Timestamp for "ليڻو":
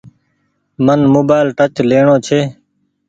1.89-2.15